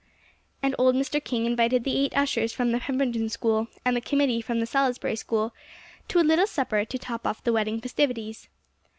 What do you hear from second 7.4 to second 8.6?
the wedding festivities.